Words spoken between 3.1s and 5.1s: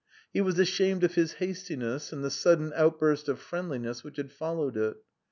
of friendliness which had followed it.